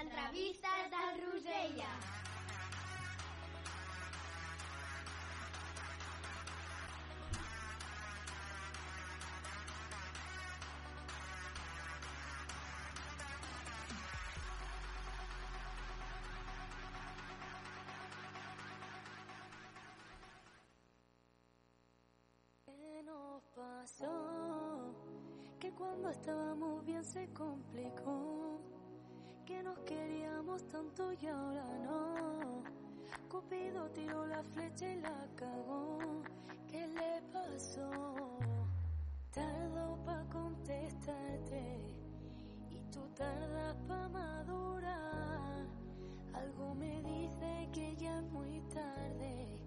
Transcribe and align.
entrevistes 0.00 0.90
del 0.90 1.26
Rosella. 1.26 1.88
¿Qué 22.64 23.02
nos 23.02 23.42
pasó? 23.56 24.94
Que 25.58 25.72
cuando 25.72 26.10
estábamos 26.10 26.84
bien 26.84 27.04
se 27.04 27.28
complicó. 27.32 28.47
Tanto 30.56 31.12
y 31.12 31.26
ahora 31.26 31.64
no. 31.84 32.62
Cupido 33.28 33.88
tiró 33.90 34.26
la 34.26 34.42
flecha 34.42 34.88
y 34.88 35.00
la 35.00 35.26
cagó. 35.36 35.98
¿Qué 36.66 36.86
le 36.88 37.22
pasó? 37.32 37.90
Tardo 39.30 39.98
pa' 40.04 40.24
contestarte 40.32 41.80
y 42.70 42.80
tú 42.90 43.00
tardas 43.14 43.76
pa' 43.86 44.08
madurar. 44.08 45.66
Algo 46.34 46.74
me 46.74 47.02
dice 47.02 47.68
que 47.72 47.94
ya 47.96 48.18
es 48.18 48.24
muy 48.30 48.60
tarde, 48.74 49.60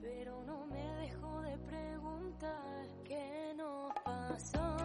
pero 0.00 0.42
no 0.44 0.66
me 0.66 0.84
dejo 1.02 1.42
de 1.42 1.58
preguntar 1.58 2.86
qué 3.04 3.54
nos 3.56 3.92
pasó. 4.04 4.76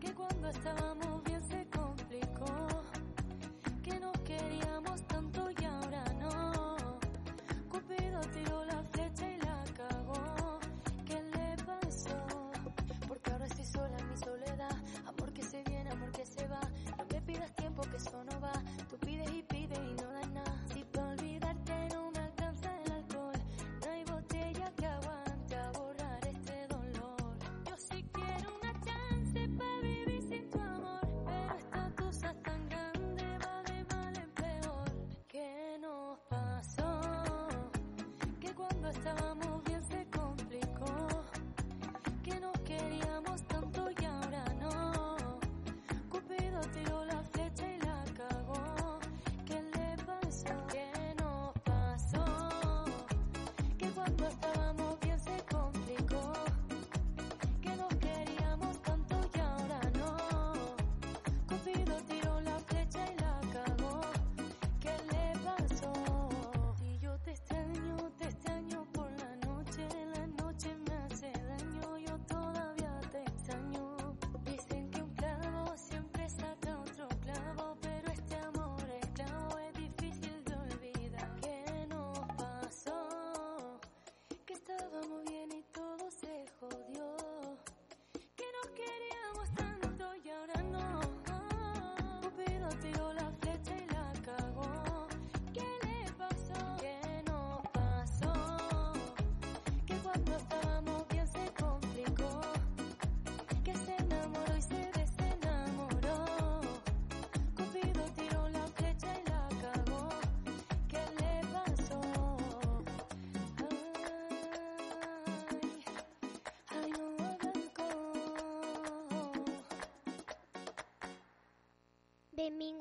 Que 0.00 0.14
cuando 0.14 0.48
estábamos 0.48 1.13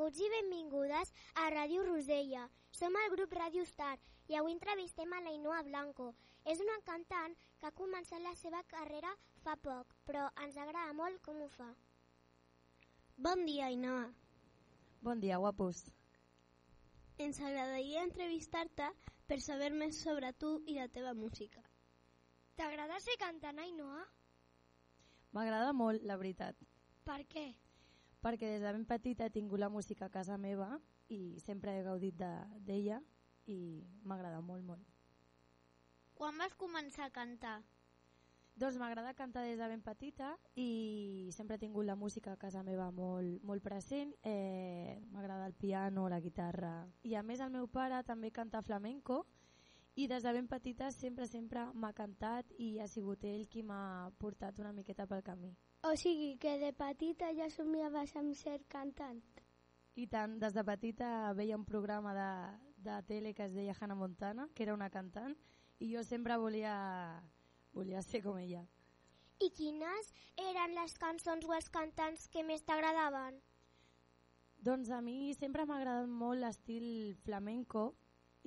Benvinguts 0.04 0.20
i 0.20 0.32
benvingudes 0.32 1.12
a 1.40 1.44
Ràdio 1.54 1.84
Rosella. 1.88 2.42
Som 2.76 2.96
el 3.00 3.12
grup 3.14 3.32
Ràdio 3.38 3.64
Star 3.64 3.94
i 4.28 4.36
avui 4.36 4.52
entrevistem 4.52 5.14
a 5.16 5.22
l'Ainoa 5.24 5.62
Blanco. 5.64 6.10
És 6.44 6.60
una 6.60 6.76
cantant 6.84 7.38
que 7.62 7.70
ha 7.70 7.78
començat 7.78 8.20
la 8.20 8.34
seva 8.36 8.60
carrera 8.68 9.14
fa 9.46 9.56
poc, 9.56 9.96
però 10.04 10.26
ens 10.44 10.58
agrada 10.58 10.92
molt 10.98 11.22
com 11.24 11.40
ho 11.40 11.48
fa. 11.56 11.70
Bon 13.16 13.46
dia, 13.48 13.70
Ainoa. 13.72 14.12
Bon 15.08 15.24
dia, 15.24 15.40
guapos. 15.40 15.86
Ens 17.18 17.40
agradaria 17.40 18.04
entrevistar-te 18.04 18.92
per 19.32 19.40
saber 19.40 19.72
més 19.72 20.04
sobre 20.04 20.34
tu 20.34 20.58
i 20.68 20.82
la 20.82 20.92
teva 20.92 21.16
música. 21.16 21.64
T'agrada 22.60 23.00
ser 23.00 23.16
cantant, 23.24 23.64
Ainoa? 23.64 24.04
M'agrada 25.32 25.72
molt, 25.72 26.04
la 26.04 26.20
veritat, 26.20 26.60
Per 27.08 27.22
què? 27.32 27.54
Perquè 28.24 28.48
des 28.54 28.62
de 28.64 28.72
ben 28.72 28.86
petita 28.88 29.26
he 29.28 29.34
tingut 29.36 29.60
la 29.60 29.70
música 29.70 30.06
a 30.08 30.10
casa 30.14 30.38
meva 30.38 30.80
i 31.12 31.38
sempre 31.44 31.76
he 31.78 31.84
gaudit 31.84 32.16
de- 32.16 32.48
d'ella 32.64 33.02
i 33.46 33.84
m'agrada 34.04 34.40
molt, 34.42 34.64
molt. 34.64 34.82
Quan 36.16 36.38
vas 36.38 36.54
començar 36.56 37.06
a 37.10 37.12
cantar? 37.12 37.62
Doncs 38.56 38.78
m'agrada 38.78 39.16
cantar 39.18 39.42
des 39.44 39.58
de 39.58 39.68
ben 39.68 39.82
petita 39.82 40.38
i 40.56 41.28
sempre 41.34 41.56
he 41.56 41.60
tingut 41.60 41.86
la 41.86 41.96
música 41.96 42.34
a 42.34 42.38
casa 42.38 42.62
meva 42.64 42.92
molt, 42.92 43.42
molt 43.44 43.64
present. 43.64 44.14
Eh, 44.22 45.02
m'agrada 45.12 45.48
el 45.48 45.54
piano, 45.54 46.08
la 46.08 46.20
guitarra. 46.22 46.88
I 47.02 47.16
a 47.16 47.24
més 47.24 47.40
el 47.42 47.50
meu 47.50 47.68
pare 47.68 48.04
també 48.04 48.32
canta 48.32 48.62
flamenco 48.62 49.26
i 49.96 50.08
des 50.08 50.24
de 50.24 50.32
ben 50.34 50.48
petita 50.48 50.92
sempre, 50.92 51.26
sempre 51.28 51.66
m'ha 51.74 51.94
cantat 51.94 52.46
i 52.60 52.78
ha 52.80 52.88
sigut 52.88 53.24
ell 53.26 53.48
qui 53.50 53.64
m'ha 53.64 54.12
portat 54.20 54.60
una 54.60 54.72
miqueta 54.72 55.08
pel 55.08 55.24
camí. 55.24 55.56
O 55.84 55.98
sigui 56.00 56.38
que 56.40 56.56
de 56.60 56.72
petita 56.72 57.34
ja 57.36 57.50
somiaves 57.52 58.14
amb 58.16 58.38
ser 58.40 58.62
cantant. 58.72 59.18
I 60.00 60.06
tant, 60.08 60.38
des 60.40 60.54
de 60.56 60.64
petita 60.64 61.08
veia 61.36 61.58
un 61.60 61.66
programa 61.68 62.14
de, 62.16 62.28
de 62.86 63.00
tele 63.10 63.34
que 63.36 63.44
es 63.44 63.54
deia 63.54 63.76
Hannah 63.76 63.98
Montana, 64.00 64.48
que 64.56 64.64
era 64.64 64.74
una 64.74 64.88
cantant, 64.90 65.36
i 65.84 65.90
jo 65.92 66.04
sempre 66.08 66.38
volia, 66.40 66.76
volia 67.76 68.02
ser 68.02 68.22
com 68.24 68.40
ella. 68.40 68.64
I 69.44 69.50
quines 69.52 70.14
eren 70.40 70.72
les 70.78 70.96
cançons 71.02 71.44
o 71.44 71.52
els 71.58 71.68
cantants 71.70 72.30
que 72.32 72.46
més 72.48 72.64
t'agradaven? 72.64 73.42
Doncs 74.64 74.94
a 74.96 75.02
mi 75.04 75.34
sempre 75.36 75.66
m'ha 75.68 75.82
agradat 75.82 76.08
molt 76.08 76.40
l'estil 76.40 76.86
flamenco 77.26 77.90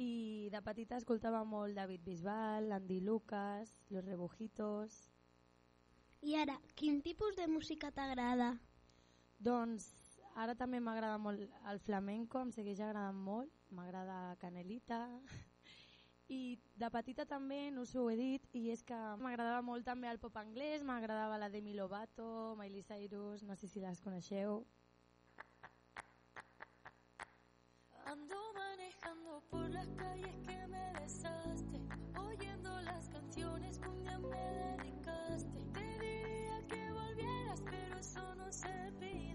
i 0.00 0.48
de 0.54 0.64
petita 0.64 0.96
escoltava 0.96 1.44
molt 1.44 1.76
David 1.76 2.00
Bisbal, 2.08 2.72
Andy 2.80 3.02
Lucas, 3.04 3.76
Los 3.90 4.08
Rebujitos... 4.08 4.96
I 6.26 6.34
ara, 6.34 6.56
quin 6.74 6.96
tipus 7.04 7.36
de 7.38 7.44
música 7.46 7.92
t'agrada? 7.94 8.48
Doncs 9.38 9.84
ara 10.34 10.56
també 10.58 10.80
m'agrada 10.82 11.20
molt 11.22 11.44
el 11.70 11.78
flamenco, 11.78 12.40
em 12.42 12.50
segueix 12.50 12.80
agradant 12.82 13.20
molt, 13.28 13.52
m'agrada 13.70 14.34
Canelita 14.40 14.98
i 16.38 16.58
de 16.82 16.88
petita 16.90 17.28
també, 17.30 17.70
no 17.70 17.84
us 17.86 17.94
ho 17.94 18.08
he 18.10 18.16
dit, 18.18 18.48
i 18.58 18.64
és 18.74 18.82
que 18.82 18.98
m'agradava 19.22 19.62
molt 19.62 19.86
també 19.86 20.10
el 20.10 20.18
pop 20.18 20.34
anglès, 20.42 20.82
m'agradava 20.82 21.38
la 21.38 21.50
Demi 21.52 21.76
Lovato, 21.78 22.56
Miley 22.58 22.82
Cyrus, 22.82 23.46
no 23.46 23.54
sé 23.54 23.70
si 23.70 23.84
les 23.86 24.02
coneixeu. 24.02 24.64
Ando 28.02 28.42
manejando 28.58 29.44
por 29.48 29.70
las 29.70 29.94
calles 29.94 30.34
que 30.42 30.58
me 30.74 30.92
besaste, 30.98 31.86
oyendo 32.18 32.80
las 32.82 33.08
canciones 33.10 33.78
que 33.78 33.88
un 33.88 34.02
día 34.02 34.18
me 34.18 34.42
dedicaste. 34.64 35.85
las, 37.56 37.62
pero 37.70 37.98
eso 37.98 38.34
no 38.36 38.52
se 38.52 38.68
pide. 39.00 39.25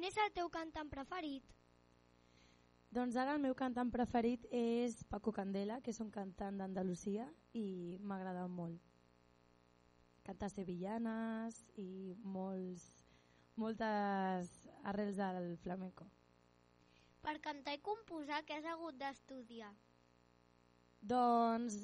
Quin 0.00 0.08
és 0.08 0.16
el 0.16 0.30
teu 0.32 0.46
cantant 0.48 0.88
preferit? 0.88 1.50
Doncs 2.96 3.18
ara 3.20 3.34
el 3.36 3.42
meu 3.42 3.52
cantant 3.52 3.90
preferit 3.92 4.46
és 4.56 4.94
Paco 5.10 5.28
Candela, 5.36 5.76
que 5.84 5.92
és 5.92 5.98
un 6.00 6.08
cantant 6.14 6.56
d'Andalusia 6.56 7.26
i 7.52 7.98
m'agrada 8.00 8.46
molt. 8.48 8.80
Canta 10.24 10.48
sevillanes 10.48 11.58
i 11.84 12.16
molts, 12.24 12.86
moltes 13.60 14.54
arrels 14.88 15.20
del 15.20 15.50
flamenco. 15.66 16.08
Per 17.20 17.36
cantar 17.44 17.76
i 17.76 17.84
composar, 17.84 18.40
què 18.48 18.56
has 18.56 18.72
hagut 18.72 18.96
d'estudiar? 19.04 19.74
Doncs 21.12 21.82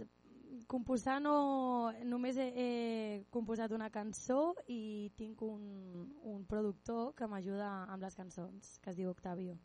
composar 0.66 1.20
no, 1.22 1.92
només 2.04 2.38
he, 2.40 2.46
he 2.56 2.68
composat 3.34 3.72
una 3.72 3.90
cançó 3.94 4.54
i 4.72 5.10
tinc 5.18 5.42
un, 5.46 6.06
un 6.26 6.44
productor 6.48 7.12
que 7.18 7.28
m'ajuda 7.30 7.68
amb 7.92 8.02
les 8.02 8.16
cançons, 8.18 8.76
que 8.82 8.90
es 8.90 8.98
diu 8.98 9.10
Octavio. 9.10 9.56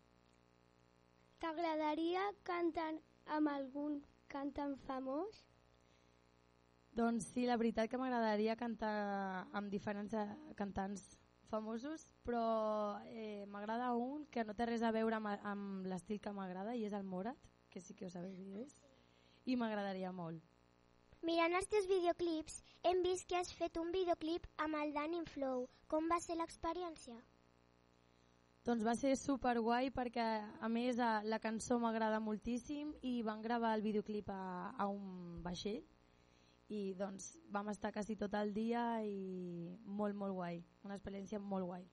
T'agradaria 1.41 2.27
cantar 2.45 2.91
amb 3.37 3.49
algun 3.49 4.01
cantant 4.29 4.75
famós? 4.85 5.41
Doncs 6.93 7.31
sí, 7.31 7.47
la 7.47 7.57
veritat 7.57 7.89
que 7.89 7.97
m'agradaria 7.97 8.57
cantar 8.59 9.47
amb 9.55 9.71
diferents 9.71 10.13
eh, 10.13 10.27
cantants 10.59 11.05
famosos, 11.47 12.09
però 12.27 12.99
eh, 13.07 13.45
m'agrada 13.47 13.93
un 13.95 14.25
que 14.31 14.43
no 14.47 14.55
té 14.55 14.67
res 14.67 14.83
a 14.83 14.91
veure 14.95 15.17
amb, 15.17 15.31
amb 15.47 15.87
l'estil 15.87 16.19
que 16.19 16.35
m'agrada 16.35 16.75
i 16.75 16.85
és 16.87 16.95
el 16.95 17.07
Morat, 17.07 17.39
que 17.71 17.81
sí 17.81 17.95
que 17.95 18.07
ho 18.07 18.11
sabeu 18.11 18.35
qui 18.35 18.61
és, 18.63 18.75
i 19.47 19.55
m'agradaria 19.55 20.11
molt. 20.15 20.50
Mirant 21.21 21.53
els 21.53 21.67
teus 21.69 21.85
videoclips, 21.85 22.55
hem 22.89 23.03
vist 23.05 23.27
que 23.29 23.37
has 23.37 23.51
fet 23.53 23.77
un 23.77 23.91
videoclip 23.93 24.47
amb 24.63 24.79
el 24.79 24.93
Danny 24.95 25.19
Flow. 25.29 25.67
Com 25.91 26.09
va 26.09 26.17
ser 26.23 26.37
l'experiència? 26.39 27.19
Doncs 28.65 28.85
va 28.85 28.95
ser 28.97 29.13
super 29.17 29.53
guai 29.61 29.91
perquè 29.93 30.25
a 30.61 30.69
més 30.69 30.97
a, 31.01 31.21
la 31.25 31.37
cançó 31.41 31.77
m'agrada 31.81 32.19
moltíssim 32.21 32.95
i 33.05 33.21
van 33.25 33.41
gravar 33.45 33.75
el 33.77 33.85
videoclip 33.85 34.29
a, 34.33 34.73
a 34.77 34.89
un 34.89 35.41
vaixell 35.45 35.81
i 36.73 36.81
doncs 36.97 37.35
vam 37.53 37.69
estar 37.69 37.93
quasi 37.93 38.17
tot 38.17 38.33
el 38.41 38.53
dia 38.53 38.83
i 39.05 39.73
molt 39.85 40.17
molt 40.17 40.37
guai, 40.37 40.61
una 40.85 40.97
experiència 40.97 41.41
molt 41.41 41.69
guai. 41.69 41.85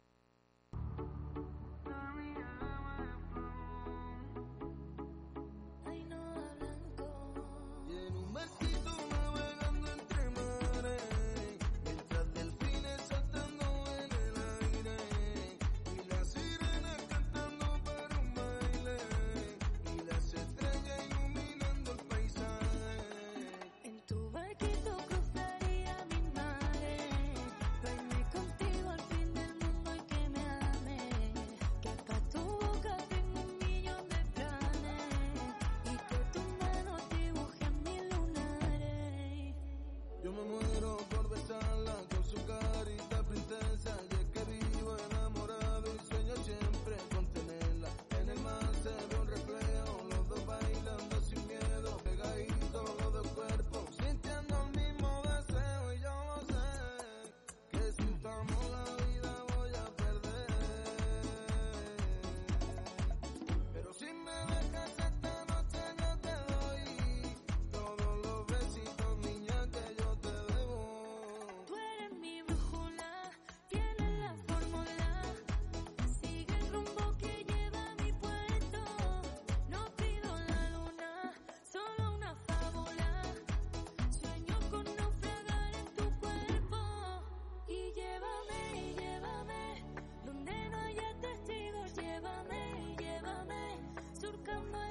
someone 94.59 94.88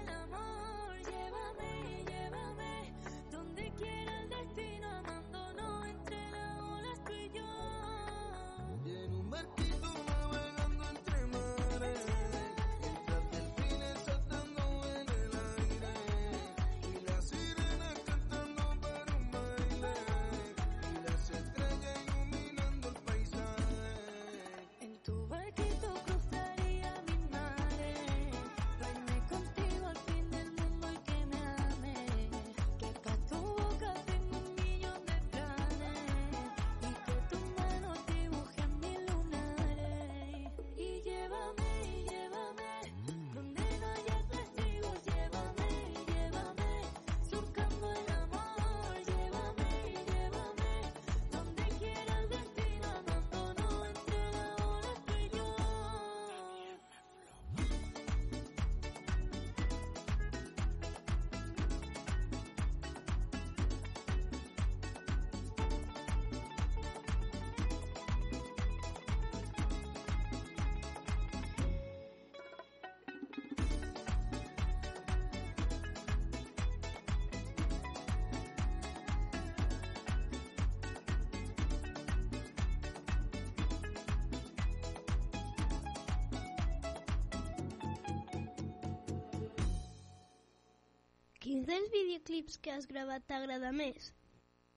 Quin 91.48 91.62
dels 91.64 91.88
videoclips 91.94 92.58
que 92.60 92.74
has 92.76 92.86
gravat 92.92 93.24
t'agrada 93.24 93.70
més? 93.72 94.10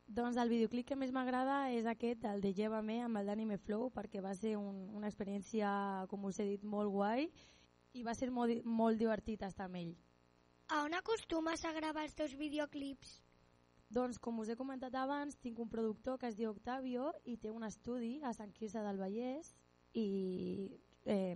Doncs 0.06 0.36
el 0.38 0.52
videoclip 0.52 0.86
que 0.86 0.98
més 0.98 1.10
m'agrada 1.10 1.56
és 1.74 1.86
aquest, 1.90 2.22
el 2.30 2.38
de 2.44 2.52
Llévame 2.54 3.00
amb 3.02 3.18
el 3.18 3.26
d'Anime 3.26 3.56
Flow, 3.58 3.88
perquè 3.90 4.22
va 4.22 4.36
ser 4.38 4.52
un, 4.54 4.76
una 4.94 5.10
experiència, 5.10 5.72
com 6.12 6.28
us 6.28 6.38
he 6.38 6.46
dit, 6.52 6.66
molt 6.74 6.92
guai 6.94 7.26
i 7.98 8.04
va 8.06 8.14
ser 8.14 8.28
molt, 8.30 8.62
molt 8.62 9.02
divertit 9.02 9.42
estar 9.48 9.66
amb 9.66 9.80
ell. 9.80 9.90
A 10.70 10.84
on 10.84 10.94
acostumes 10.94 11.66
a 11.66 11.74
gravar 11.74 12.06
els 12.06 12.14
teus 12.14 12.38
videoclips? 12.38 13.16
Doncs, 13.90 14.22
com 14.22 14.38
us 14.38 14.54
he 14.54 14.58
comentat 14.62 14.94
abans, 14.94 15.40
tinc 15.42 15.58
un 15.58 15.74
productor 15.74 16.22
que 16.22 16.30
es 16.30 16.38
diu 16.38 16.52
Octavio 16.52 17.10
i 17.26 17.34
té 17.34 17.50
un 17.50 17.66
estudi 17.66 18.20
a 18.22 18.30
Sant 18.38 18.54
Quirze 18.54 18.86
del 18.86 19.02
Vallès 19.02 19.50
i 19.98 20.06
eh, 21.02 21.34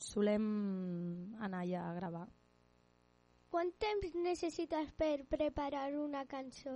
solem 0.00 0.48
anar 1.44 1.66
allà 1.66 1.90
a 1.90 1.94
gravar. 2.00 2.26
Quant 3.56 3.70
temps 3.80 4.10
necessites 4.20 4.90
per 5.00 5.22
preparar 5.32 5.86
una 5.96 6.26
cançó? 6.28 6.74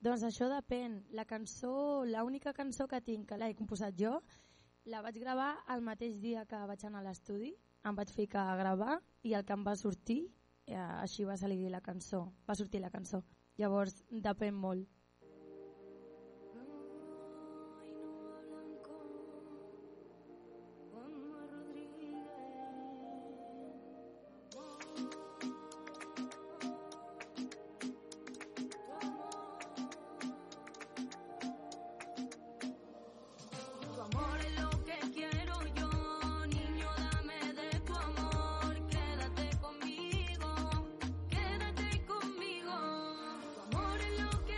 Doncs 0.00 0.22
això 0.24 0.46
depèn. 0.48 0.94
La 1.18 1.26
cançó, 1.28 1.72
l'única 2.08 2.54
cançó 2.56 2.86
que 2.88 3.00
tinc, 3.04 3.26
que 3.28 3.36
l'he 3.36 3.50
composat 3.58 3.98
jo, 4.00 4.14
La 4.88 5.02
vaig 5.04 5.18
gravar 5.20 5.50
el 5.74 5.84
mateix 5.84 6.16
dia 6.22 6.46
que 6.48 6.62
vaig 6.70 6.86
anar 6.88 7.02
a 7.02 7.06
l'estudi, 7.10 7.50
em 7.84 8.00
vaig 8.00 8.10
ficar 8.16 8.46
a 8.48 8.56
gravar 8.56 8.96
i 9.22 9.36
el 9.36 9.44
que 9.44 9.52
em 9.52 9.62
va 9.68 9.76
sortir, 9.76 10.18
eh, 10.64 10.76
així 10.76 11.28
va 11.28 11.36
salir 11.36 11.68
la 11.72 11.82
cançó, 11.84 12.22
va 12.48 12.56
sortir 12.56 12.80
la 12.80 12.90
cançó. 12.96 13.20
Llavors 13.60 14.00
depèn 14.10 14.56
molt. 14.64 14.88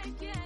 Es 0.07 0.46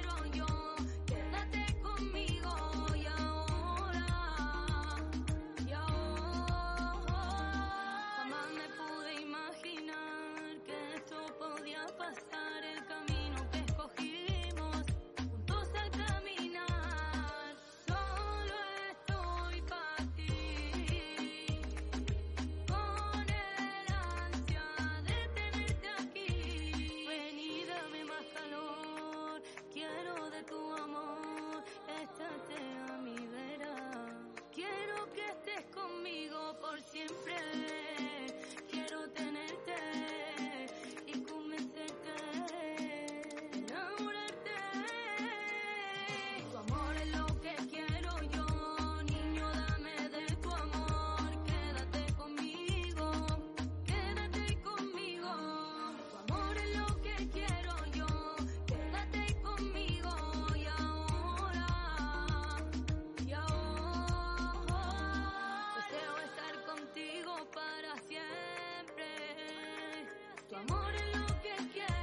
amor 70.69 70.95
es 70.95 71.19
lo 71.19 71.27
que 71.43 71.55
quiero 71.73 72.00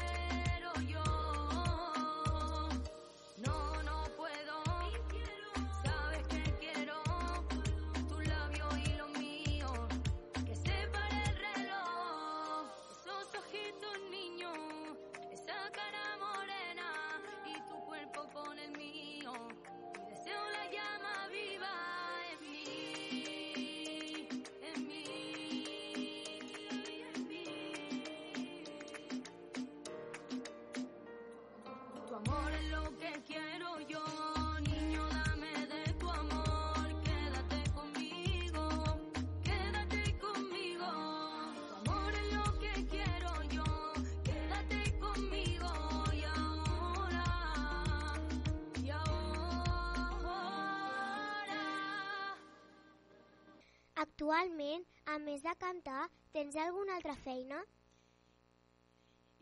Actualment, 54.18 54.82
a 55.06 55.20
més 55.22 55.44
de 55.46 55.52
cantar, 55.62 56.08
tens 56.34 56.56
alguna 56.58 56.96
altra 56.98 57.14
feina? 57.22 57.60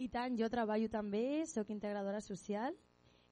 I 0.03 0.09
tant, 0.11 0.33
jo 0.35 0.49
treballo 0.51 0.89
també, 0.91 1.45
sóc 1.47 1.69
integradora 1.71 2.19
social 2.19 2.75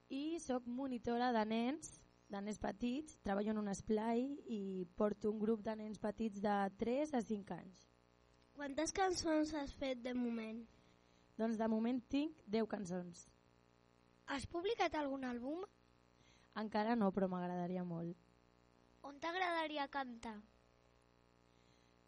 i 0.08 0.38
sóc 0.40 0.64
monitora 0.64 1.28
de 1.36 1.42
nens, 1.50 1.90
de 2.32 2.40
nens 2.46 2.56
petits, 2.62 3.18
treballo 3.28 3.52
en 3.52 3.60
un 3.60 3.68
esplai 3.68 4.22
i 4.48 4.86
porto 4.96 5.34
un 5.34 5.42
grup 5.42 5.60
de 5.66 5.74
nens 5.82 6.00
petits 6.00 6.40
de 6.40 6.54
3 6.80 7.12
a 7.20 7.22
5 7.28 7.58
anys. 7.58 7.84
Quantes 8.56 8.96
cançons 8.96 9.52
has 9.60 9.76
fet 9.82 10.00
de 10.00 10.16
moment? 10.16 10.64
Doncs 11.36 11.60
de 11.60 11.68
moment 11.68 12.00
tinc 12.08 12.40
10 12.56 12.72
cançons. 12.72 13.26
Has 14.32 14.48
publicat 14.48 14.96
algun 14.96 15.28
àlbum? 15.28 15.68
Encara 16.64 16.96
no, 16.96 17.12
però 17.12 17.28
m'agradaria 17.28 17.84
molt. 17.84 18.16
On 19.04 19.20
t'agradaria 19.20 19.90
cantar? 19.92 20.38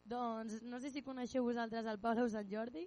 Doncs 0.07 0.61
no 0.63 0.79
sé 0.79 0.89
si 0.93 1.03
coneixeu 1.03 1.43
vosaltres 1.43 1.87
el 1.91 1.99
Palau 1.99 2.29
Sant 2.31 2.47
Jordi, 2.47 2.85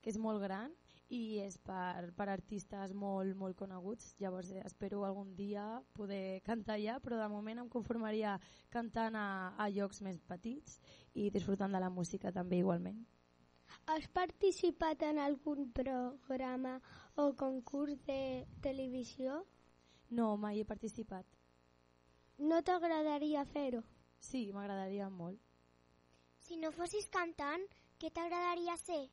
que 0.00 0.12
és 0.12 0.18
molt 0.20 0.38
gran 0.42 0.70
i 1.12 1.40
és 1.42 1.56
per, 1.58 2.12
per 2.16 2.28
artistes 2.30 2.92
molt, 2.94 3.34
molt 3.36 3.56
coneguts. 3.58 4.12
Llavors 4.20 4.52
eh, 4.54 4.62
espero 4.64 5.02
algun 5.04 5.34
dia 5.36 5.64
poder 5.98 6.40
cantar 6.46 6.76
allà, 6.78 7.00
però 7.02 7.18
de 7.18 7.28
moment 7.32 7.62
em 7.64 7.70
conformaria 7.72 8.36
cantant 8.70 9.18
a, 9.18 9.26
a 9.58 9.68
llocs 9.74 10.00
més 10.06 10.20
petits 10.30 10.78
i 11.14 11.28
disfrutant 11.34 11.74
de 11.74 11.82
la 11.82 11.90
música 11.90 12.32
també 12.32 12.62
igualment. 12.62 13.02
Has 13.90 14.06
participat 14.14 15.02
en 15.02 15.18
algun 15.18 15.72
programa 15.74 16.78
o 17.16 17.32
concurs 17.36 17.98
de 18.06 18.46
televisió? 18.62 19.42
No, 20.10 20.36
mai 20.36 20.60
he 20.60 20.68
participat. 20.68 21.26
No 22.38 22.62
t'agradaria 22.62 23.44
fer-ho? 23.50 23.82
Sí, 24.22 24.46
m'agradaria 24.54 25.10
molt. 25.10 25.43
Si 26.44 26.58
no 26.60 26.70
fossis 26.76 27.06
cantant, 27.08 27.62
què 27.96 28.10
t'agradaria 28.12 28.74
ser? 28.76 29.06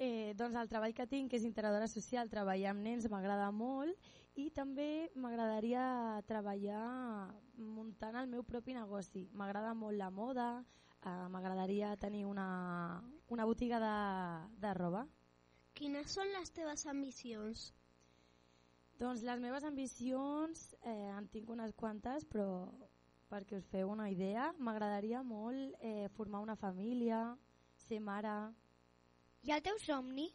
Eh, 0.00 0.32
doncs 0.36 0.56
el 0.60 0.68
treball 0.68 0.92
que 0.96 1.06
tinc, 1.08 1.30
que 1.30 1.38
és 1.40 1.46
integradora 1.48 1.88
social, 1.88 2.28
treballar 2.32 2.74
amb 2.74 2.84
nens 2.84 3.06
m'agrada 3.12 3.46
molt 3.52 4.10
i 4.40 4.50
també 4.56 5.08
m'agradaria 5.16 5.84
treballar 6.28 6.84
muntant 7.56 8.16
el 8.20 8.28
meu 8.28 8.44
propi 8.44 8.76
negoci. 8.76 9.26
M'agrada 9.32 9.72
molt 9.76 9.96
la 9.96 10.10
moda, 10.12 10.50
eh, 11.00 11.26
m'agradaria 11.32 11.94
tenir 11.96 12.26
una, 12.28 12.48
una 13.28 13.48
botiga 13.48 13.80
de, 13.80 13.96
de 14.60 14.74
roba. 14.76 15.06
Quines 15.80 16.12
són 16.12 16.28
les 16.36 16.52
teves 16.52 16.84
ambicions? 16.92 17.70
Doncs 19.00 19.24
les 19.24 19.40
meves 19.40 19.64
ambicions, 19.64 20.64
eh, 20.84 21.08
en 21.16 21.28
tinc 21.32 21.48
unes 21.56 21.72
quantes, 21.72 22.28
però 22.28 22.50
perquè 23.30 23.56
us 23.60 23.66
feu 23.70 23.88
una 23.92 24.08
idea, 24.10 24.50
m'agradaria 24.58 25.22
molt 25.22 25.76
eh, 25.80 26.08
formar 26.16 26.40
una 26.42 26.56
família, 26.56 27.36
ser 27.86 28.00
mare... 28.02 28.34
I 29.46 29.54
el 29.54 29.62
teu 29.64 29.78
somni? 29.80 30.26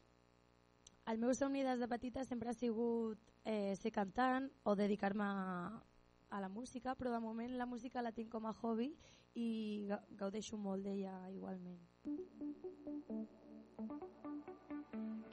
El 1.05 1.19
meu 1.21 1.35
somni 1.37 1.61
des 1.61 1.77
de 1.83 1.87
petita 1.91 2.23
sempre 2.25 2.49
ha 2.49 2.55
sigut 2.57 3.19
eh, 3.45 3.75
ser 3.77 3.91
cantant 3.93 4.47
o 4.63 4.73
dedicar-me 4.75 5.27
a, 5.27 5.67
a 6.31 6.39
la 6.41 6.49
música, 6.49 6.95
però 6.95 7.11
de 7.13 7.19
moment 7.21 7.53
la 7.59 7.67
música 7.69 8.01
la 8.01 8.11
tinc 8.15 8.31
com 8.33 8.47
a 8.49 8.55
hobby 8.63 8.89
i 9.35 9.85
ga- 9.91 10.01
gaudeixo 10.17 10.57
molt 10.57 10.81
d'ella 10.87 11.13
igualment. 11.29 11.77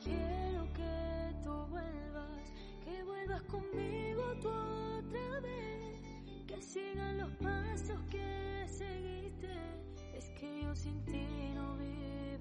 Quiero 0.03 0.65
que 0.75 1.35
tú 1.43 1.55
vuelvas, 1.71 2.53
que 2.85 3.03
vuelvas 3.05 3.43
conmigo 3.45 4.23
tú 4.41 4.49
otra 4.51 5.41
vez, 5.41 5.82
que 6.55 6.61
sigan 6.61 7.17
los 7.17 7.31
pasos 7.37 7.99
que 8.11 8.67
seguiste, 8.69 9.49
es 10.15 10.29
que 10.39 10.63
yo 10.63 10.75
sin 10.75 11.03
ti 11.07 11.27
no 11.55 11.77
viviré. 11.79 12.32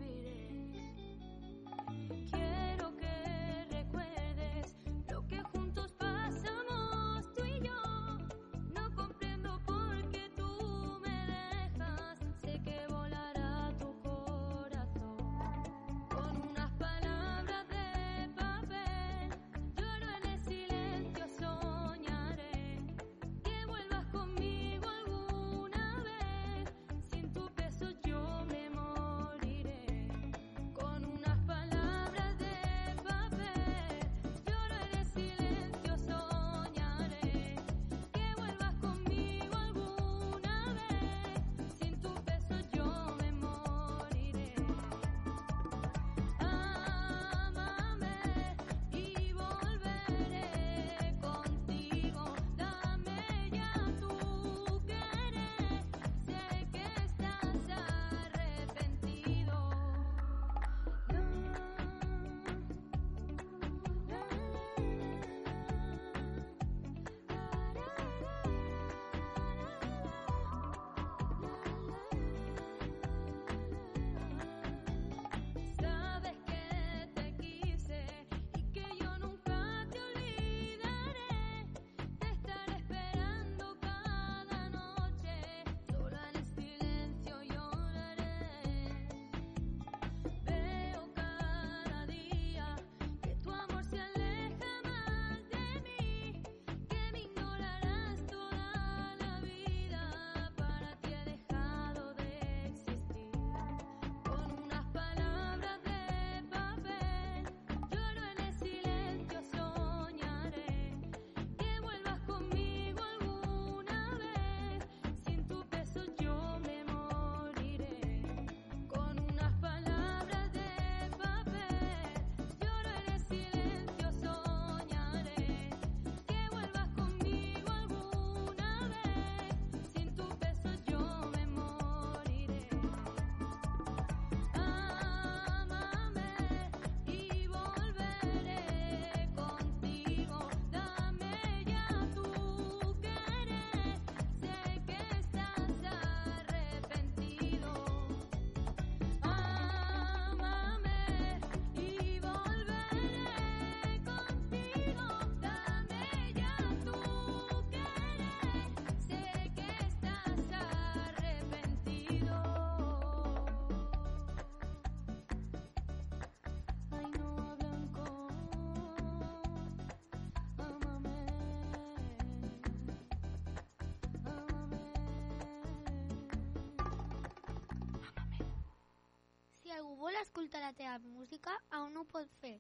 Escoltar 180.52 180.68
la 180.68 180.74
teva 180.76 181.00
música, 181.00 181.52
on 181.80 181.96
ho 181.96 182.04
pot 182.12 182.28
fer? 182.42 182.60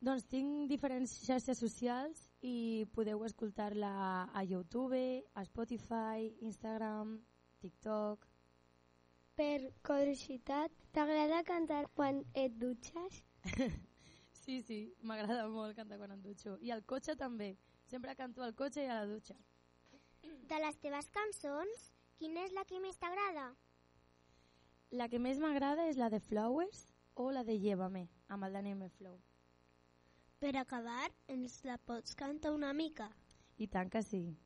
Doncs 0.00 0.24
tinc 0.24 0.70
diferents 0.70 1.18
xarxes 1.20 1.58
socials 1.60 2.22
i 2.40 2.86
podeu 2.94 3.24
escoltar-la 3.26 4.30
a 4.32 4.42
YouTube, 4.44 5.02
a 5.34 5.44
Spotify, 5.44 6.32
Instagram, 6.40 7.18
TikTok... 7.60 8.24
Per 9.38 9.68
curiositat, 9.86 10.72
t'agrada 10.90 11.44
cantar 11.46 11.84
quan 11.94 12.24
et 12.34 12.56
dutxes? 12.58 13.20
Sí, 14.48 14.62
sí, 14.64 14.78
m'agrada 15.04 15.42
molt 15.52 15.76
cantar 15.76 15.98
quan 16.00 16.14
em 16.14 16.22
dutxo. 16.24 16.54
I 16.64 16.70
al 16.72 16.80
cotxe 16.88 17.12
també. 17.20 17.50
Sempre 17.84 18.14
canto 18.16 18.40
al 18.40 18.54
cotxe 18.56 18.80
i 18.80 18.88
a 18.88 19.02
la 19.02 19.10
dutxa. 19.10 19.34
De 20.24 20.60
les 20.62 20.78
teves 20.80 21.10
cançons, 21.12 21.82
quina 22.16 22.46
és 22.48 22.54
la 22.56 22.64
que 22.64 22.80
més 22.80 22.96
t'agrada? 22.96 23.50
La 24.90 25.04
que 25.12 25.18
més 25.20 25.36
m'agrada 25.36 25.84
és 25.90 25.98
la 26.00 26.08
de 26.08 26.16
Flowers 26.18 26.78
o 27.14 27.30
la 27.30 27.42
de 27.44 27.58
Llévame, 27.60 28.08
amb 28.32 28.44
el 28.46 28.54
Daniel. 28.56 28.88
Flow. 28.96 29.18
Per 30.40 30.56
acabar, 30.56 31.10
ens 31.28 31.64
la 31.68 31.76
pots 31.76 32.14
cantar 32.16 32.52
una 32.54 32.72
mica? 32.72 33.10
Y 33.58 33.66
tan 33.66 33.90
que 33.90 34.02
sí. 34.02 34.38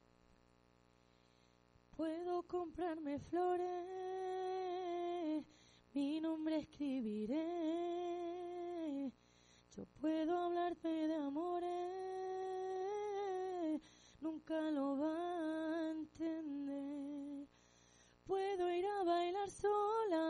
Puedo 1.97 2.43
comprarme 2.49 3.21
flores, 3.21 3.71
mi 5.95 6.21
nombre 6.21 6.57
escribiré. 6.59 7.47
Yo 9.77 9.87
puedo 10.01 10.37
hablarte 10.39 10.89
de 10.89 11.15
amores, 11.15 11.63
nunca 14.21 14.73
lo 14.73 14.99
va 14.99 15.15
a 15.15 15.91
entender. 15.91 16.62
Bailar 19.43 19.51
sola, 19.51 20.25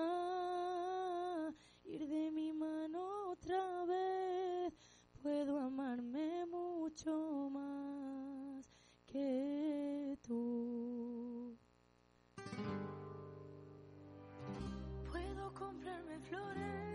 ir 1.84 2.08
de 2.08 2.30
mi 2.30 2.52
mano 2.52 3.32
otra 3.32 3.84
vez. 3.84 4.72
Puedo 5.22 5.58
amarme 5.58 6.46
mucho 6.46 7.50
más 7.50 8.72
que 9.06 10.16
tú. 10.22 11.58
Puedo 15.10 15.52
comprarme 15.52 16.18
flores, 16.20 16.91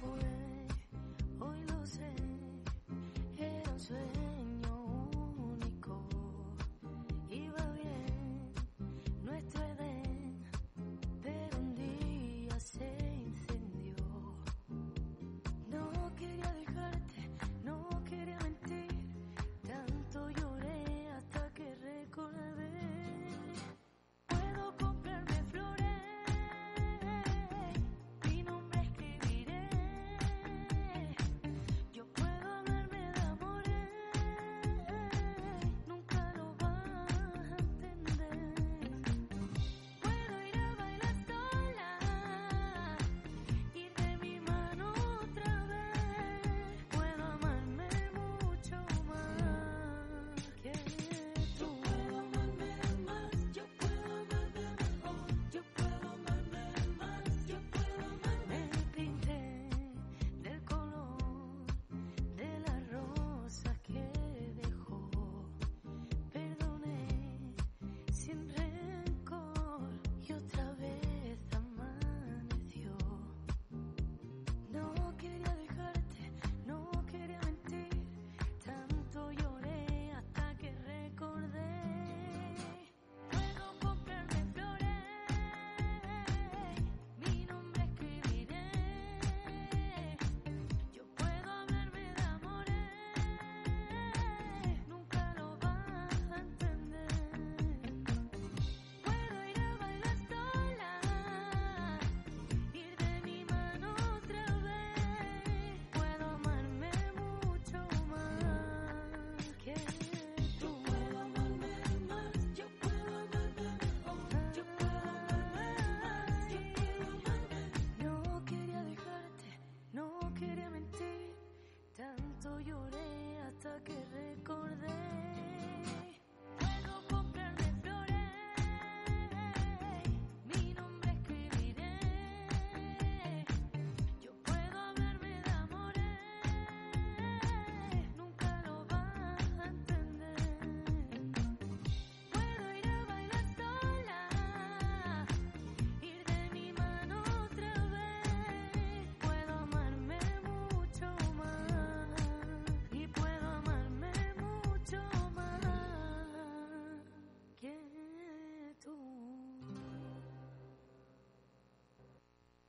for 0.00 0.18
it. 0.18 0.35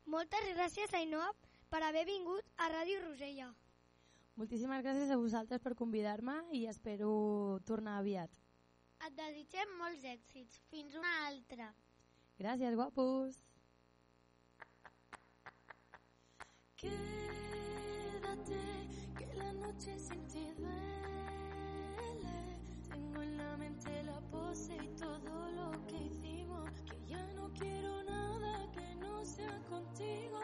Moltes 0.07 0.45
gràcies, 0.55 0.93
Ainhoa, 0.95 1.33
per 1.67 1.81
haver 1.83 2.05
vingut 2.07 2.45
a 2.63 2.69
Ràdio 2.71 3.01
Rosella. 3.03 3.49
Moltíssimes 4.39 4.79
gràcies 4.85 5.09
a 5.11 5.17
vosaltres 5.19 5.59
per 5.59 5.73
convidar-me 5.75 6.35
i 6.55 6.61
espero 6.71 7.09
tornar 7.67 7.97
aviat. 7.99 8.31
Et 9.03 9.17
desitgem 9.17 9.73
molts 9.81 10.05
èxits. 10.07 10.61
Fins 10.71 10.95
una 10.95 11.11
altra. 11.25 11.73
Gràcies, 12.39 12.77
guapos! 12.79 13.41
Quédate, 16.77 18.61
que 19.19 19.27
la 19.35 19.51
noche 19.59 19.99
sin 19.99 20.23
ti 20.31 20.45
duele. 20.55 22.37
Tengo 22.87 23.21
en 23.23 23.37
la 23.37 23.57
mente 23.57 24.03
la 24.03 24.21
pose 24.31 24.77
y 24.77 24.89
todo 24.95 25.51
lo 25.51 25.71
que 25.87 25.97
hicimos. 25.97 26.69
Que 26.85 26.97
ya 27.07 27.27
no 27.33 27.51
quiero 27.59 27.96
sea 29.27 29.59
contigo. 29.69 30.39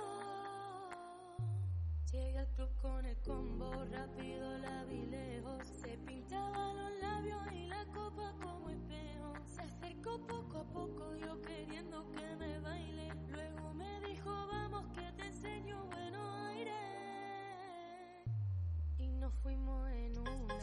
Llegué 2.12 2.38
al 2.38 2.48
club 2.50 2.69
con 2.82 3.06
el 3.06 3.17
combo, 3.22 3.72
rápido 3.86 4.58
la 4.58 4.84
vi 4.84 5.06
lejos. 5.06 5.65
Se 5.67 5.98
pintaba 6.00 6.74
los 6.74 6.91
labios 7.02 7.41
y 7.52 7.67
la 7.67 7.86
copa 7.86 8.34
como 8.41 8.69
espejo. 8.69 9.34
Se 9.46 9.62
acercó 9.62 10.19
poco 10.28 10.58
a 10.60 10.63
poco, 10.65 11.15
yo 11.15 11.41
queriendo 11.41 12.06
que 12.12 12.36
me 12.36 12.60
baile. 12.60 13.13
Luego 13.30 13.74
me 13.74 14.02
dijo, 14.02 14.30
vamos 14.30 14.86
que 14.93 15.12
te 15.13 15.28
enseño 15.28 15.86
buen 15.86 16.15
aire. 16.15 16.74
Y 19.00 19.08
nos 19.13 19.34
fuimos 19.36 19.89
en 19.91 20.17
una. 20.19 20.62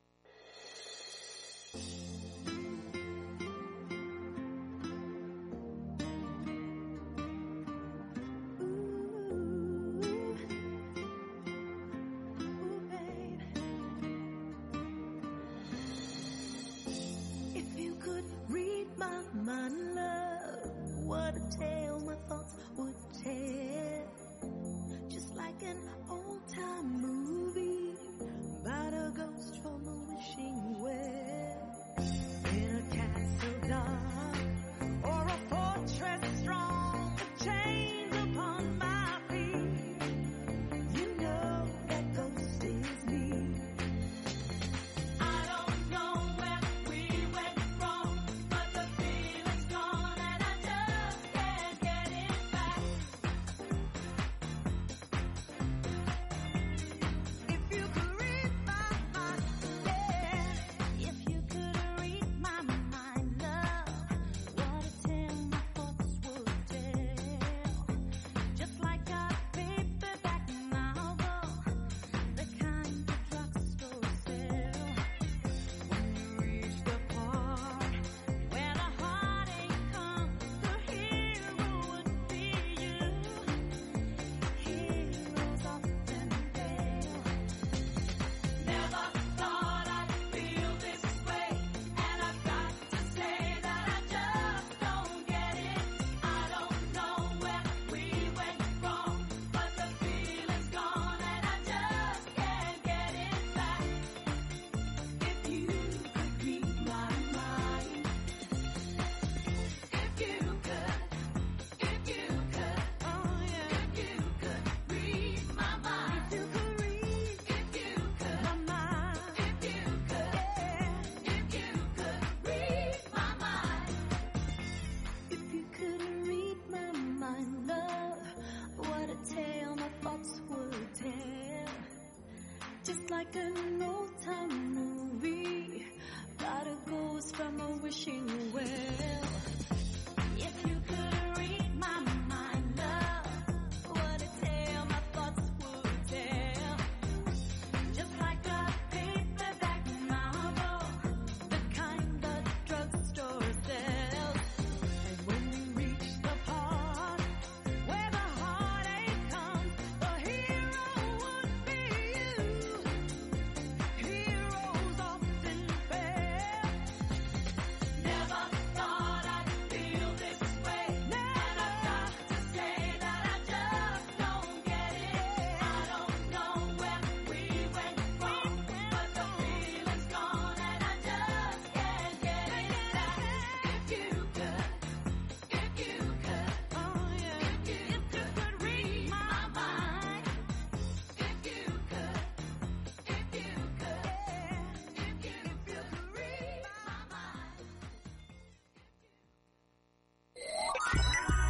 just 132.83 133.11
like 133.11 133.35
an 133.35 133.83
old 133.83 134.09
time. 134.23 134.80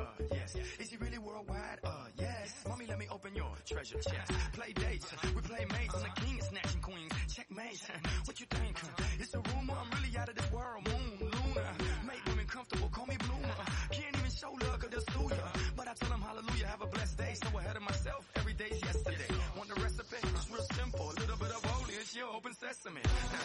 Uh, 0.00 0.24
yes. 0.32 0.56
Is 0.78 0.90
he 0.90 0.96
really 0.96 1.18
worldwide? 1.18 1.78
Uh, 1.84 1.90
yes. 2.18 2.54
Mommy, 2.68 2.86
let 2.86 2.98
me 2.98 3.06
open 3.10 3.34
your 3.34 3.50
treasure 3.66 3.98
chest. 3.98 4.32
Play 4.52 4.72
dates, 4.72 5.06
we 5.34 5.40
play 5.42 5.64
mates. 5.78 5.94
I'm 5.94 6.02
the 6.02 6.20
king 6.20 6.38
of 6.40 6.46
snatching 6.46 6.80
queens. 6.80 7.12
Checkmate. 7.34 7.82
What 8.24 8.40
you 8.40 8.46
think? 8.50 8.76
It's 9.18 9.34
a 9.34 9.40
rumor. 9.54 9.74
I'm 9.80 9.90
really 9.98 10.16
out 10.18 10.28
of 10.28 10.34
this 10.36 10.50
world. 10.52 10.82
Moon, 10.88 11.12
Luna. 11.20 11.64
Make 12.06 12.24
women 12.26 12.46
comfortable. 12.46 12.88
Call 12.88 13.06
me 13.06 13.16
bloomer. 13.18 13.54
Can't 13.90 14.16
even 14.18 14.30
show 14.30 14.52
love 14.62 14.78
'cause 14.80 14.90
they'll 14.90 15.08
sue 15.14 15.34
ya. 15.34 15.46
But 15.76 15.88
I 15.88 15.94
tell 15.94 16.08
them 16.10 16.22
hallelujah. 16.22 16.66
Have 16.66 16.82
a 16.82 16.86
blessed 16.86 17.16
day. 17.18 17.34
So 17.42 17.58
ahead 17.58 17.76
of 17.76 17.82
myself. 17.82 18.28
Every 18.36 18.54
day's 18.54 18.80
yesterday. 18.82 19.28
Want 19.56 19.68
the 19.68 19.80
recipe? 19.80 20.16
It's 20.22 20.50
real 20.50 20.66
simple. 20.74 21.10
A 21.10 21.14
little 21.20 21.36
bit 21.36 21.50
of 21.50 21.64
holy. 21.64 21.94
It's 21.94 22.14
your 22.14 22.28
open 22.34 22.54
sesame. 22.54 23.02
Now 23.04 23.44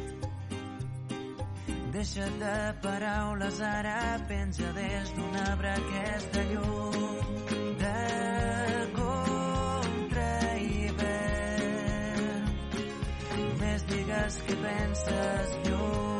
Deixa't 2.01 2.39
de 2.41 2.73
paraules, 2.81 3.59
ara 3.61 4.17
penja 4.27 4.71
des 4.73 5.11
d'un 5.17 5.35
arbre 5.41 5.69
aquesta 5.81 6.45
llum 6.49 6.95
de 7.81 7.99
contra 8.95 10.31
hivern. 10.65 12.47
Més 13.61 13.85
digues 13.93 14.39
que 14.47 14.55
penses 14.63 15.53
llum 15.67 16.10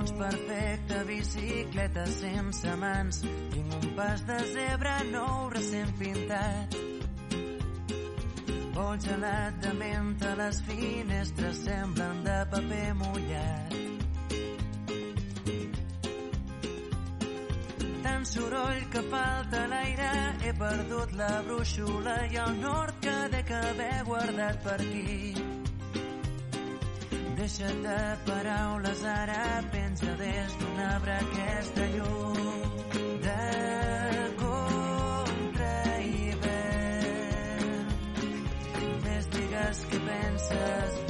Dilluns 0.00 0.12
perfecte, 0.16 1.04
bicicleta 1.04 2.06
sense 2.06 2.76
mans. 2.80 3.18
Tinc 3.52 3.74
un 3.76 3.90
pas 3.98 4.22
de 4.24 4.38
zebra 4.54 4.94
nou 5.10 5.50
recent 5.52 5.92
pintat. 5.98 6.76
Vol 8.72 8.96
gelat 9.04 9.60
de 9.60 9.74
menta, 9.76 10.32
les 10.40 10.62
finestres 10.64 11.60
semblen 11.66 12.24
de 12.24 12.38
paper 12.54 12.88
mullat. 13.02 13.76
Tant 18.00 18.28
soroll 18.32 18.84
que 18.96 19.06
falta 19.12 19.66
l'aire, 19.68 20.12
he 20.46 20.58
perdut 20.64 21.12
la 21.20 21.32
brúixola 21.44 22.20
i 22.32 22.40
el 22.48 22.60
nord 22.64 23.02
que 23.04 23.18
dec 23.36 23.56
haver 23.62 23.96
guardat 24.08 24.64
per 24.64 24.80
aquí. 24.80 25.59
Deixa't 27.50 27.82
de 27.82 28.16
paraules, 28.26 29.00
ara 29.04 29.62
penja 29.72 30.12
des 30.20 30.52
d'un 30.60 30.78
arbre 30.84 31.16
aquesta 31.22 31.86
llum 31.96 32.36
de 33.24 33.42
contra 34.42 35.74
hivern. 36.12 37.92
Més 39.02 39.30
digues 39.34 39.86
que 39.90 39.98
penses 40.06 41.09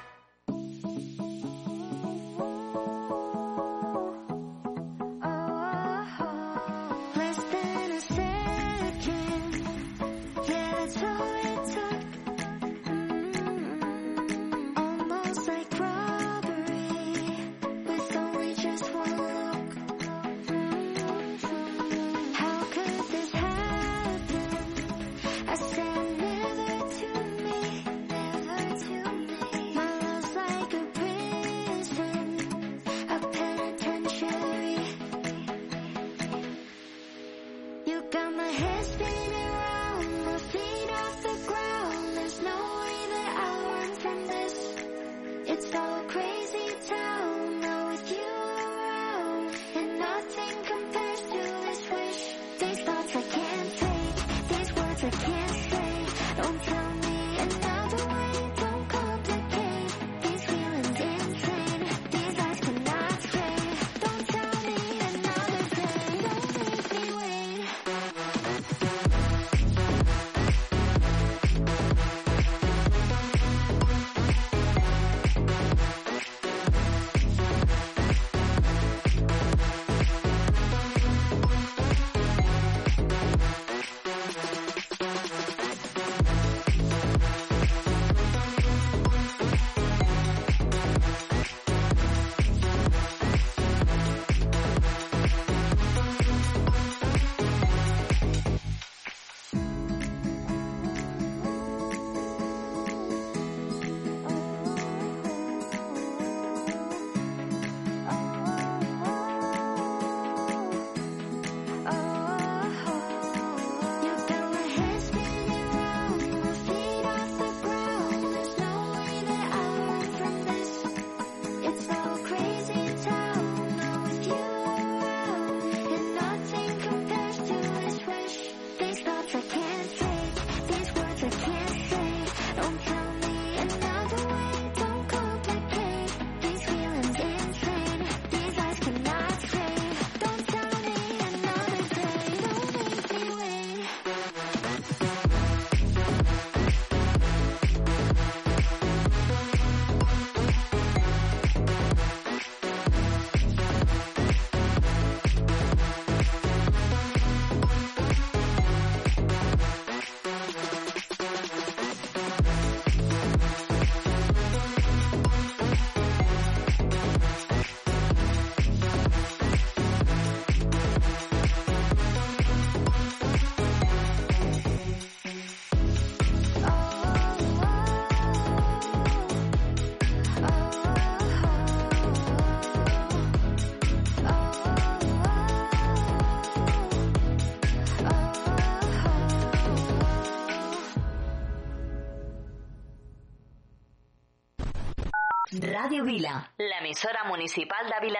emisora 196.91 197.23
municipal 197.23 197.87
de 197.87 197.93
Ávila 197.93 198.19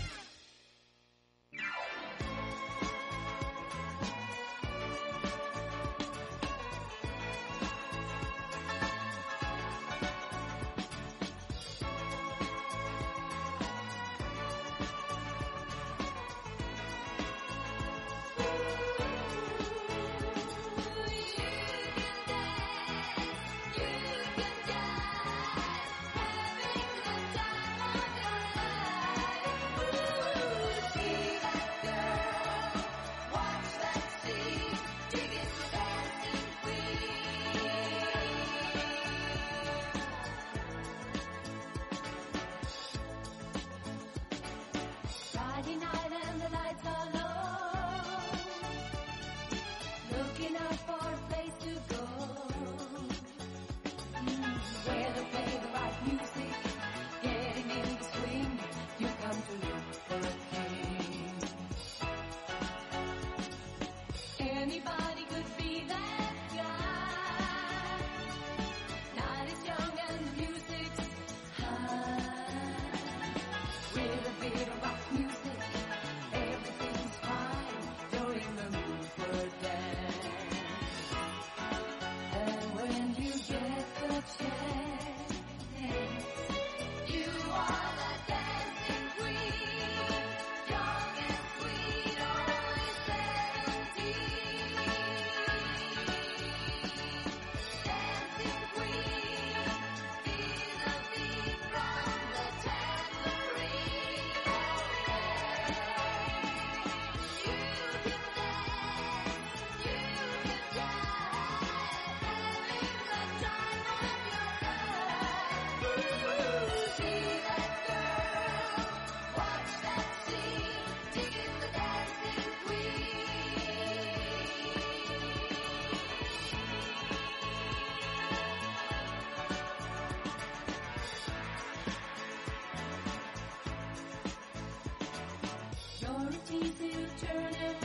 turn 137.19 137.53
it 137.53 137.80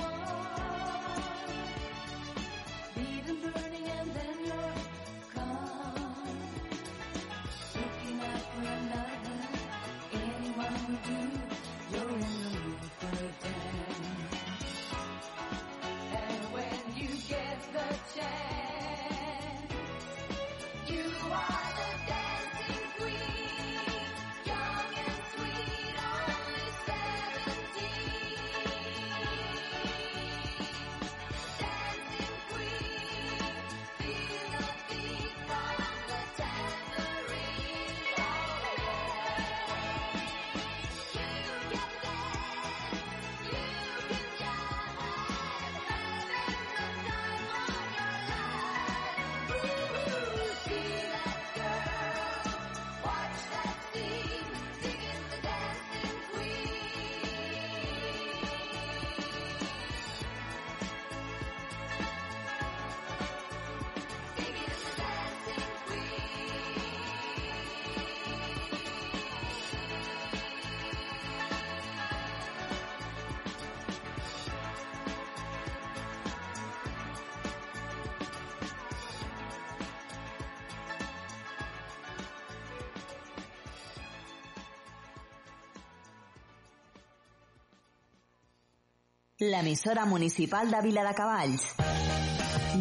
l'emissora 89.38 90.06
municipal 90.06 90.70
de 90.70 90.80
Vila 90.80 91.02
de 91.04 91.12
Cavalls. 91.12 91.64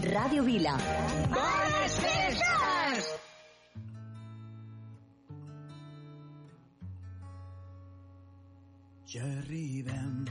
Ràdio 0.08 0.44
Vila. 0.48 0.76
Bones 1.34 1.96
festes! 2.00 3.10
Ja 9.12 9.24
arribem, 9.42 10.24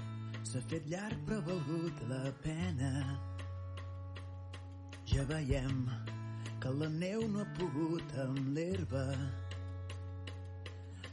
s'ha 0.48 0.62
fet 0.70 0.88
llarg 0.88 1.20
però 1.28 1.42
ha 1.42 1.46
valgut 1.50 2.00
la 2.08 2.32
pena. 2.46 2.92
Ja 5.12 5.26
veiem 5.28 5.84
que 6.56 6.72
la 6.72 6.88
neu 6.88 7.26
no 7.34 7.44
ha 7.44 7.50
pogut 7.60 8.16
amb 8.24 8.56
l'herba 8.56 9.04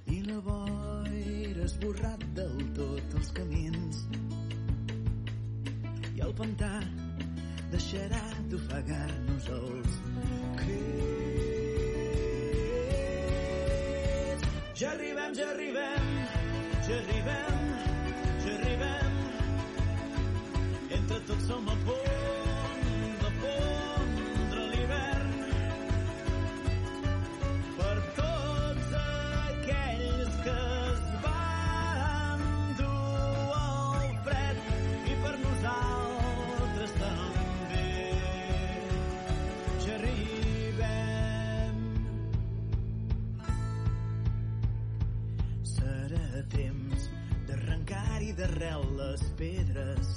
i 0.07 0.23
la 0.23 0.39
boira 0.47 1.59
ha 1.59 1.67
esborrat 1.67 2.23
del 2.39 2.57
tot 2.79 3.19
els 3.19 3.35
camins 3.35 4.05
i 6.21 6.23
el 6.23 6.33
pantà 6.37 6.69
deixarà 7.71 8.21
d'ofegar-nos 8.51 9.45
els 9.57 9.93
crits. 10.59 11.63
Ja 14.81 14.89
arribem, 14.91 15.31
ja 15.39 15.47
arribem, 15.53 16.11
ja 16.89 16.95
arribem, 16.99 17.63
ja 18.45 18.53
arribem. 18.57 19.13
Entre 20.99 21.17
tots 21.31 21.45
som 21.49 21.73
a 21.73 21.75
punt. 21.87 22.30
d'arrel 48.37 48.83
les 48.97 49.21
pedres. 49.39 50.09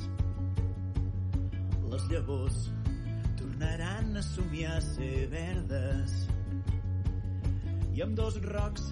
Les 1.93 2.05
llavors 2.11 2.59
tornaran 3.39 4.17
a 4.17 4.23
somiar 4.23 4.77
a 4.79 4.85
ser 4.85 5.27
verdes. 5.33 6.15
I 7.95 8.03
amb 8.07 8.17
dos 8.19 8.39
rocs 8.47 8.85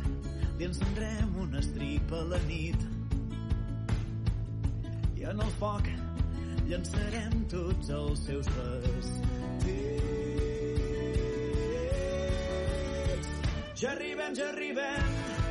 li 0.59 0.65
encendrem 0.69 1.37
una 1.45 1.59
estrip 1.63 2.13
a 2.13 2.23
la 2.33 2.41
nit. 2.47 2.81
I 5.19 5.21
en 5.33 5.39
el 5.47 5.53
foc 5.59 5.85
llançarem 6.71 7.35
tots 7.51 7.91
els 7.99 8.27
seus 8.29 8.47
vestits. 8.57 9.13
Ja 13.83 13.89
arribem, 13.97 14.33
ja 14.39 14.47
arribem 14.55 15.43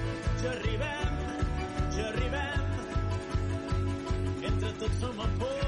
ja 0.42 0.50
arribem, 0.50 1.18
ja 1.96 2.08
arribem. 2.08 2.71
some 5.00 5.20
apart. 5.20 5.61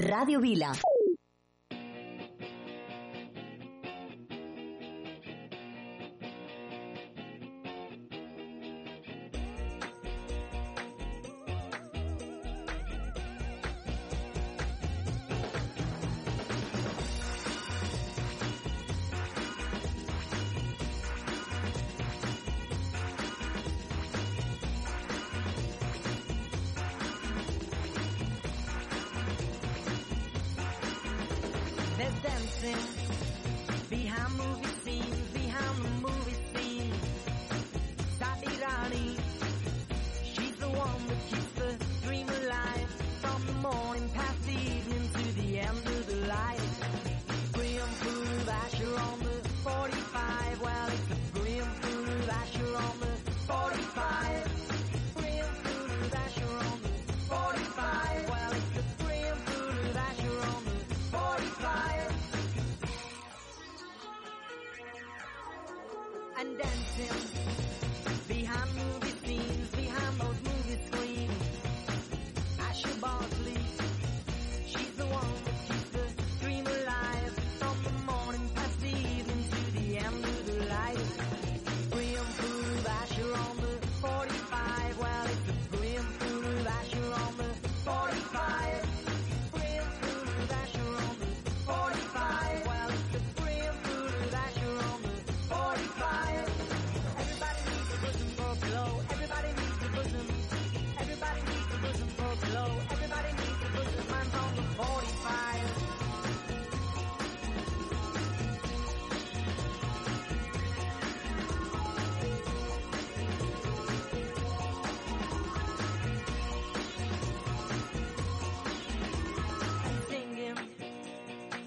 Radio 0.00 0.40
Vila. 0.40 0.89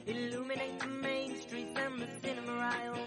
illuminate 0.05 0.79
the 0.79 0.87
main 0.87 1.35
streets 1.37 1.77
and 1.77 2.01
the 2.01 2.07
cinema 2.21 2.71
aisles. 2.81 2.97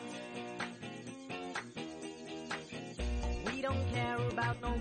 We 3.46 3.60
don't 3.62 3.92
care 3.92 4.16
about 4.30 4.60
no 4.62 4.74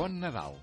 Bon 0.00 0.08
Nadal. 0.18 0.54